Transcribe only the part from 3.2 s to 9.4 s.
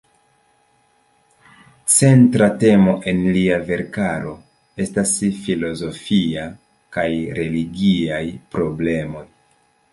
lia verkaro estas filozofiaj kaj religiaj problemoj.